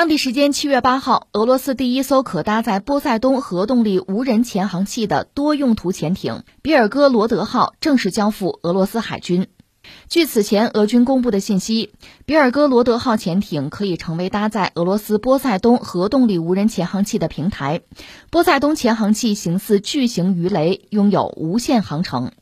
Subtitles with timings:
[0.00, 9.48] 当地时间七月八号，俄罗斯第一艘可搭载波塞冬核动力无人潜航器的多用途潜艇“比尔戈罗德号”正式交付俄罗斯海军。
[10.08, 11.92] 据此前俄军公布的信息，
[12.26, 17.82] 比尔哥罗德号潜艇可以成为搭载俄罗斯波塞冬核动力无人潜航器的平台。
[18.30, 22.32] 波塞冬潜航器形似巨型鱼雷，拥有无限航程。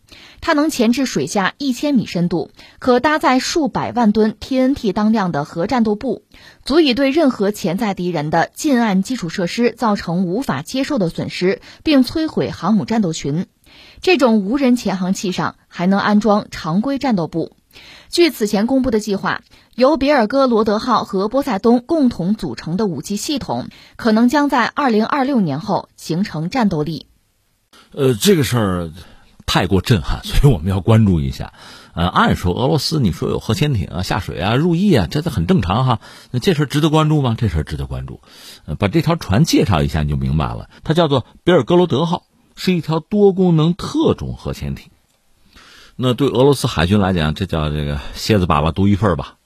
[0.40, 6.22] 它能潜至水下一千米深度，可搭载数百万吨 TNT 当量的核战斗部，
[6.64, 13.46] 足以对任何潜在敌人的近岸基础设施造成无法接受的损失，并摧毁航母战斗群。
[14.00, 17.56] 这种无人潜航器上还能安装常规战斗部。
[18.10, 19.42] 据此前公布的计划，
[19.74, 27.06] 由别尔哥罗德号和波塞冬共同组成的武器系统，可能将在二零二六年后形成战斗力。
[27.92, 28.90] 呃，这个事儿
[29.46, 31.52] 太过震撼，所以我们要关注一下。
[31.94, 36.00] 呃，按说俄罗斯你说有核潜艇啊下水啊入役啊，这都很正常哈。
[36.30, 37.34] 那这事儿值得关注吗？
[37.36, 38.20] 这事儿值得关注。
[38.64, 42.24] 呃，把这条船介绍一下你就明白了，它叫做别尔哥罗德号。
[42.58, 44.90] 是一条多功能特种核潜艇，
[45.94, 49.36] 那对俄罗斯海军来讲，这叫这个蝎子粑粑独一份吧。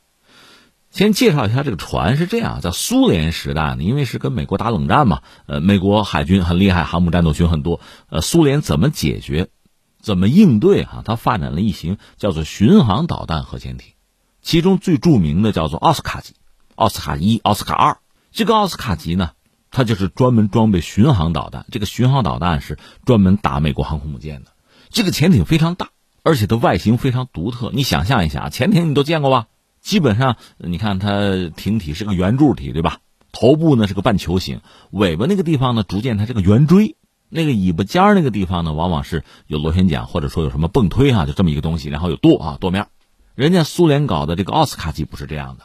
[0.90, 9.50] 先介绍一下这个船是这样，在苏联时代呢，因为是跟美国打冷战嘛，呃，美国海军很厉害，航母战斗群很多，呃，苏联怎么解决、
[10.00, 11.02] 怎么应对啊？
[11.04, 13.92] 它发展了一型叫做巡航导弹核潜艇，
[14.40, 16.32] 其中最著名的叫做奥斯卡级、
[16.76, 17.98] 奥斯卡一、奥斯卡二。
[18.30, 19.32] 这个奥斯卡级呢？
[19.72, 24.52] 它就是专门装备巡航导弹，这个巡航导弹是专门打美国航空母舰的。
[24.90, 25.88] 这个潜艇非常大，
[26.22, 27.70] 而且它外形非常独特。
[27.72, 29.46] 你想象一下，潜艇你都见过吧？
[29.80, 32.98] 基本上，你看它艇体是个圆柱体，对吧？
[33.32, 36.96] 头部呢是个半球形，尾巴那个地方呢，逐渐它是个圆锥，
[37.30, 42.88] 那个尾巴尖那个地方呢，往往是有螺旋桨或者说有什么泵推啊，就这么一个东西，然后有舵啊舵面。
[43.34, 45.64] 人家苏联搞的这个奥斯卡级不是这样的，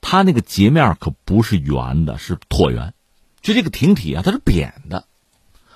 [0.00, 2.94] 它那个截面可不是圆的，是椭圆。
[3.42, 5.06] 就这个艇体啊，它是扁的，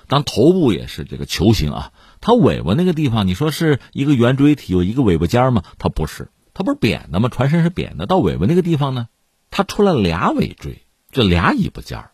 [0.07, 1.91] 当头部也是这个球形啊。
[2.21, 5.63] 它尾巴那个地方，你说是一个圆锥体，有一个尾巴尖吗？
[5.77, 7.29] 它不是，它不是扁的吗？
[7.29, 9.07] 船身是扁的，到尾巴那个地方呢，
[9.51, 12.05] 它出来俩尾锥，这俩尾巴尖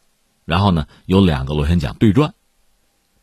[0.45, 2.33] 然后呢，有两个螺旋桨对转，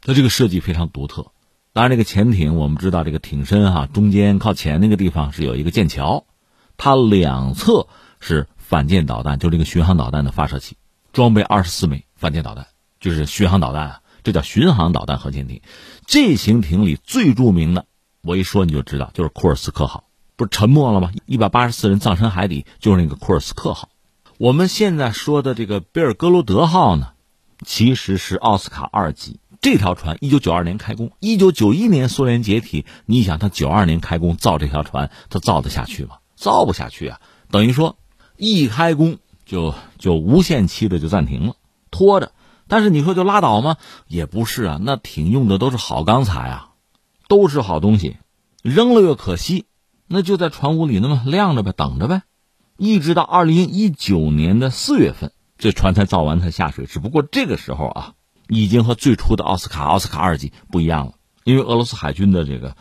[0.00, 1.32] 它这个设计非常独特。
[1.72, 6.24] 当然，这个潜艇我们知道，这个艇身哈中间靠前那个地方是有一个舰桥，
[6.76, 7.86] 它两侧
[8.20, 10.76] 是反舰导弹，就这个巡航导弹的发射器，
[11.12, 12.04] 装备二十四枚。
[12.18, 12.66] 反舰导弹
[13.00, 15.62] 就是巡航导弹啊，这叫巡航导弹核潜艇。
[16.04, 17.86] 这型艇里最著名的，
[18.22, 20.04] 我一说你就知道，就是库尔斯克号，
[20.36, 21.12] 不是沉没了吗？
[21.26, 23.88] 一百八十四人葬身海底，就是那个库尔斯克号。
[24.36, 27.12] 我们现在说的这个贝尔格罗德号呢，
[27.64, 29.40] 其实是奥斯卡二级。
[29.60, 36.18] 这条船一九九二年开工，一九九一年苏联解体，你想他九二年开工造这条船，他造得下去吗？
[36.36, 37.20] 造不下去啊！
[37.50, 37.96] 等于说
[38.36, 41.56] 一开工就就无限期的就暂停了。
[41.98, 42.30] 拖着，
[42.68, 43.76] 但是你说就拉倒吗？
[44.06, 46.68] 也不是啊，那艇用的都是好钢材啊，
[47.26, 48.18] 都是好东西，
[48.62, 49.66] 扔了又可惜，
[50.06, 52.22] 那就在船坞里那么晾着呗，等着呗，
[52.76, 56.86] 一直到二零一九年的四月份，这船才造完才下水。
[56.86, 58.12] 只不过这个时候啊，
[58.46, 62.76] 已经和最初的奥斯卡、奥斯卡二级不一样了，因为俄罗斯海军的这个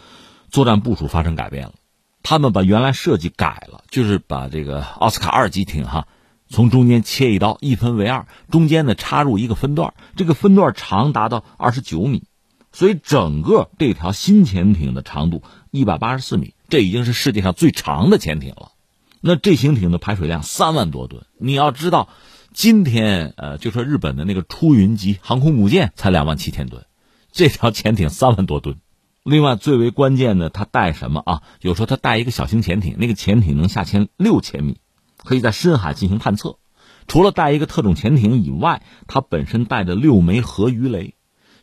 [0.51, 1.73] 作战部署发生改变了，
[2.21, 6.07] 他们把原来设计改了，就是把这个奥斯卡二级艇哈。
[6.49, 12.23] 从中间切一刀，一分为二，中间呢插入一个分段，这个分段长达到二十九米，
[12.71, 18.71] 所以整个这条新潜艇的长度一百八十四米，这已经是世界上最长的潜艇了。
[19.19, 22.07] 那这型艇的排水量三万多吨，你要知道，
[22.53, 26.85] 今天呃，就说日本的那个出云级航空母舰才两万七千吨，
[27.31, 28.77] 这条潜艇三万多吨。
[29.23, 31.41] 另外最为关键的，它带什么啊？
[31.59, 34.77] 有时候它带一个小型潜艇，那个潜艇能下潜六千米。
[35.23, 36.57] 可以在深海进行探测，
[37.07, 41.15] 除了带一个特种潜艇以外，它本身带着六枚核鱼雷。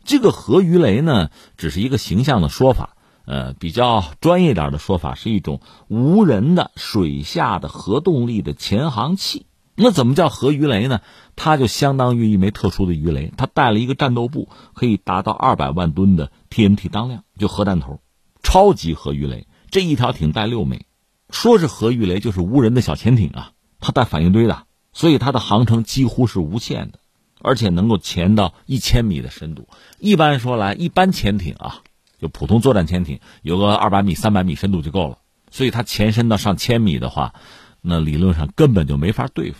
[0.03, 2.95] 这个核鱼雷呢，只是一个形象的说法，
[3.25, 9.47] 呃，比较专业点的说法是一种无人的水下的核动力的潜航器。
[9.77, 11.01] 那怎么叫核鱼雷呢？
[11.35, 17.99] 它就相当于一枚特殊的鱼雷，它带了一个战斗部，可以达到二百万吨的 TNT 当量，就核弹头，
[18.41, 19.47] 超级核鱼雷。
[19.71, 20.85] 这一条艇带六枚，
[21.29, 23.51] 说是核鱼雷，就是无人的小潜艇啊。
[23.79, 24.63] 它带反应堆的，
[24.93, 26.99] 所以它的航程几乎是无限的，
[27.41, 29.67] 而且能够潜到一千米的深度。
[29.99, 31.81] 一般说来，一般潜艇啊，
[32.19, 35.17] 就普通作战潜艇，有个二百米、三百米深度就够了。
[35.51, 37.33] 所以它潜深到上千米的话，
[37.81, 39.57] 那理论上根本就没法对付。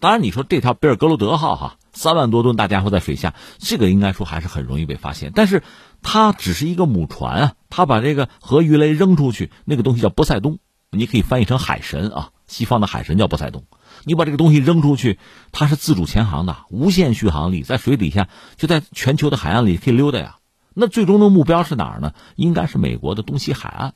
[0.00, 5.32] 当然，你说这条贝尔格罗德号哈，三万多吨大家伙在水下，这个应该说还是很容易被发现。
[5.34, 5.62] 但是
[6.02, 10.58] 它只是一个母船啊，它把这个核鱼雷扔出去，那个东西叫波塞冬，
[10.92, 12.30] 你可以翻译成海神啊。
[12.46, 13.64] 西方的海神叫波塞冬，
[14.04, 15.18] 你把这个东西扔出去，
[15.52, 20.36] 它是自主潜航的，无限续航力，在水底下就在全球的海岸里可以溜达呀。
[20.74, 22.12] 那最终的目标是哪儿呢？
[22.36, 23.94] 应该是美国的东西海岸。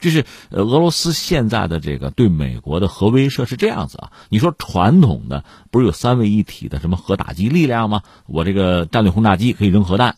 [0.00, 4.12] 就是俄罗斯现在的这个对美国的核威慑是这样子啊。
[4.30, 8.02] 你说传统的不是有三位一体的什么核打击力量吗？
[8.26, 10.16] 我这个战略轰炸机可以扔核弹，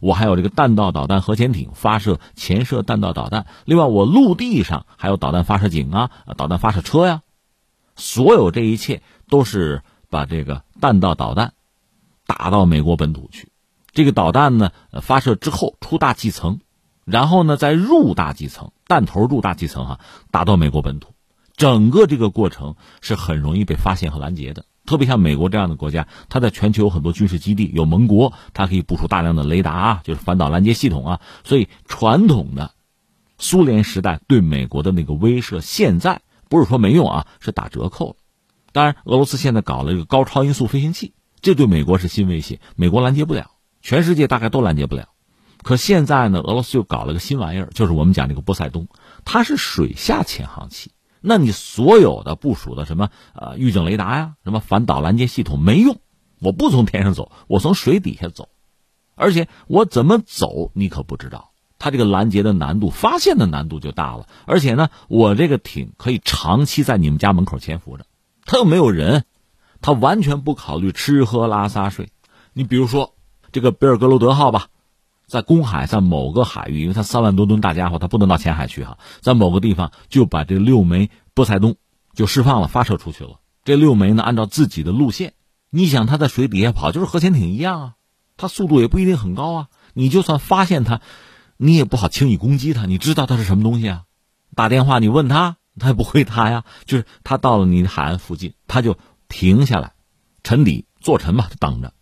[0.00, 3.46] 我还有这个弹道导弹核潜艇发射潜射弹道导弹。
[3.64, 7.22] 另外，我陆地上还有导弹发射井啊，导弹发射车呀。
[7.96, 11.52] 所有这一切都是把这个弹道导弹
[12.26, 13.48] 打到美国本土去。
[13.92, 14.70] 这个导弹呢
[15.02, 16.60] 发射之后出大气层。
[17.04, 19.98] 然后呢，再入大气层，弹头入大气层哈，
[20.30, 21.14] 打到美国本土，
[21.56, 24.66] 整个这个过程是很容易被发现和拦截的。
[24.88, 31.20] 特别像美国这样的国家，它在全球有很多军事基地，有盟国，它可以部署大量的雷达啊，就是反导拦截系统啊。
[31.44, 32.70] 所以传统的
[33.36, 38.16] 苏联时代对美国的那个威慑，现在不是说没用啊，是打折扣了。
[38.72, 41.12] 当然，俄罗斯现在搞了一个高超音速飞行器，
[41.42, 43.50] 这对美国是新威胁，美国拦截不了，
[43.82, 45.10] 全世界大概都拦截不了。
[45.62, 48.88] 可现在呢，俄罗斯又搞了个新玩意儿，就是我们讲这个波塞冬，
[49.26, 50.92] 它是水下潜航器。
[51.28, 56.00] 那你所有的部署的什么呃预警雷达呀，什么反导拦截系统没用，
[56.40, 58.48] 我不从天上走，我从水底下走，
[59.14, 61.50] 而且我怎么走你可不知道。
[61.78, 64.26] 它这个拦截的难度、发现的难度就大了。
[64.46, 68.06] 而且呢，我这个艇可以长期在你们家门口潜伏着，
[68.46, 69.24] 它又没有人，
[69.82, 72.08] 它完全不考虑吃喝拉撒睡。
[72.54, 73.14] 你比如说
[73.52, 74.68] 这个贝尔格罗德号吧。
[75.28, 81.76] 在公海，在某个海域，因为它三万多吨大家伙，它不能到浅海去哈，在某个地方就把这六枚波塞冬
[82.14, 83.38] 就释放了，发射出去了。
[83.62, 85.34] 这六枚呢，按照自己的路线，
[85.68, 87.94] 你想它在水底下跑，就是核潜艇一样啊，
[88.38, 89.68] 它速度也不一定很高啊。
[89.92, 91.02] 你就算发现它，
[91.58, 92.86] 你也不好轻易攻击它。
[92.86, 94.04] 你知道它是什么东西啊？
[94.54, 96.64] 打电话你问他，他也不回答呀。
[96.86, 98.96] 就是他到了你海岸附近，他就
[99.28, 99.92] 停下来，
[100.42, 101.92] 沉底坐沉吧，等着，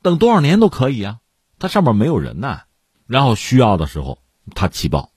[0.00, 1.18] 等多少年都可以啊。
[1.58, 2.62] 它上面没有人呐。
[3.10, 4.18] 然后需要的时候，
[4.54, 5.10] 它起爆，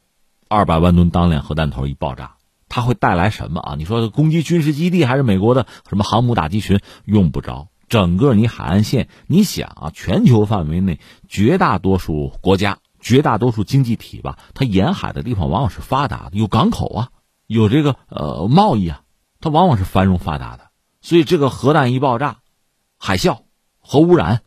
[0.48, 2.38] 二百万吨当量核弹头一爆炸，
[2.68, 3.76] 它会带来什么啊？
[3.78, 6.80] 你说攻击军事基地还是美国的什么航母打击群？
[7.06, 7.68] 用不着。
[7.90, 17.10] 整个你海岸线，你想啊，全球范围内绝大多数国家、绝大多数经济体吧，它沿海的地方往往是发达的，有港口啊，
[17.46, 19.02] 有这个呃贸易啊，
[19.40, 20.72] 它往往是繁荣发达的。
[21.02, 22.38] 所以这个核弹一爆炸，
[22.98, 23.42] 海啸、
[23.82, 24.42] 核污染。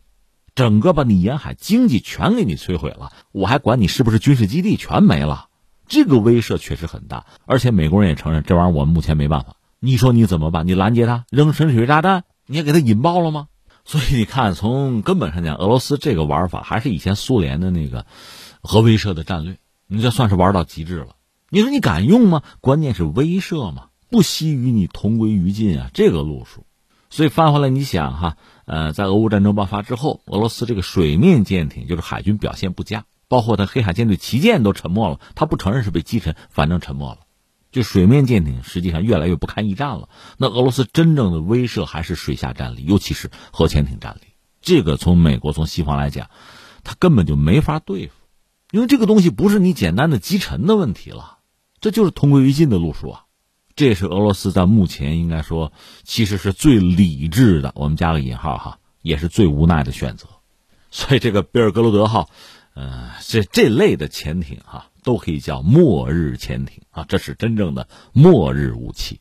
[0.57, 5.49] 整个把你沿海经济全给你摧毁了，我还管你是不是军事基地，全没了。
[5.87, 9.57] 这个威慑确实很大，而且美国人也承认这玩意儿我们目前没办法。
[9.81, 10.67] 你说你怎么办？
[10.67, 13.49] 你拦截他，扔深水炸弹，你也给他引爆了吗？
[13.85, 18.07] 所以你看，从根本上讲，俄罗斯这个玩法还是以前苏联的那个
[18.63, 21.09] 核威慑的战略，你这算是玩到极致了。
[21.51, 22.43] 你说你敢用吗？
[22.63, 26.65] 关键是威慑嘛，不惜与你同归于尽啊，这个路数。
[27.17, 28.37] 所以翻回来你想哈。
[28.67, 37.21] 呃，在俄乌战争爆发之后，俄罗斯这个水面舰艇就是海军表现不佳，包括他黑海舰队旗舰都沉没了，他不承认是被击沉，反正沉没了。
[37.73, 40.11] 就水面舰艇实际上越来越不堪一战了。
[40.37, 44.27] 那俄罗斯真正的威慑还是水下战力，尤其是核潜艇战力。
[44.61, 46.29] 这个从美国从西方来讲，
[46.85, 48.13] 他根本就没法对付，
[48.73, 51.39] 因为这个东西不是你简单的击沉的问题了，
[51.81, 53.23] 这就是同归于尽的路数啊。
[53.77, 55.71] 这是俄罗斯在目前应该说，
[56.03, 60.27] 其实是最理智的，我们加个引号哈，也是最无奈的选择。
[60.91, 62.31] 所以这个比尔格罗德号，
[62.73, 69.21] 呃，这这类的潜艇哈，都可以叫末日潜艇啊，这是真正的末日武器。